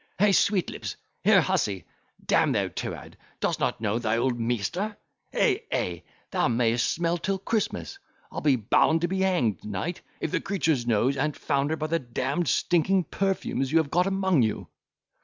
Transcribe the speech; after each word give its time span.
Hey, 0.17 0.31
Sweetlips, 0.31 0.95
here 1.23 1.41
hussy, 1.41 1.85
d—n 2.25 2.53
the 2.53 2.71
tuoad, 2.71 3.13
dos't 3.39 3.61
n't 3.63 3.79
know 3.79 3.99
thy 3.99 4.17
old 4.17 4.39
measter? 4.39 4.97
Ey, 5.31 5.65
ey, 5.71 6.03
thou 6.31 6.47
may'st 6.47 6.89
smell 6.91 7.19
till 7.19 7.37
Christmas, 7.37 7.99
I'll 8.31 8.41
be 8.41 8.55
bound 8.55 9.01
to 9.01 9.07
be 9.07 9.19
hanged, 9.19 9.63
knight, 9.63 10.01
if 10.19 10.31
the 10.31 10.41
creature's 10.41 10.87
nose 10.87 11.15
an't 11.17 11.37
foundered 11.37 11.77
by 11.77 11.85
the 11.85 11.99
d——d 11.99 12.47
stinking 12.47 13.03
perfumes 13.11 13.71
you 13.71 13.77
have 13.77 13.91
got 13.91 14.07
among 14.07 14.41
you." 14.41 14.69